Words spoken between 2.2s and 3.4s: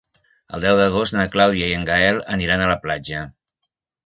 aniran a la platja.